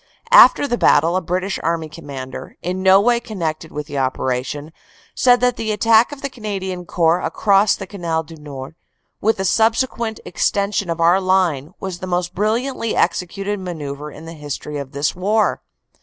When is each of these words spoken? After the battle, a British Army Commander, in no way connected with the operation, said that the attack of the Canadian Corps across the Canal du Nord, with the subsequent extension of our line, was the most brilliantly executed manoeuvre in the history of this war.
After 0.31 0.67
the 0.67 0.79
battle, 0.79 1.15
a 1.15 1.21
British 1.21 1.59
Army 1.61 1.87
Commander, 1.87 2.57
in 2.63 2.81
no 2.81 2.99
way 2.99 3.19
connected 3.19 3.71
with 3.71 3.85
the 3.85 3.99
operation, 3.99 4.73
said 5.13 5.41
that 5.41 5.57
the 5.57 5.71
attack 5.71 6.11
of 6.11 6.23
the 6.23 6.27
Canadian 6.31 6.87
Corps 6.87 7.21
across 7.21 7.75
the 7.75 7.85
Canal 7.85 8.23
du 8.23 8.35
Nord, 8.35 8.73
with 9.21 9.37
the 9.37 9.45
subsequent 9.45 10.19
extension 10.25 10.89
of 10.89 10.99
our 11.01 11.21
line, 11.21 11.75
was 11.79 11.99
the 11.99 12.07
most 12.07 12.33
brilliantly 12.33 12.95
executed 12.95 13.59
manoeuvre 13.59 14.11
in 14.11 14.25
the 14.25 14.33
history 14.33 14.77
of 14.79 14.91
this 14.91 15.15
war. 15.15 15.61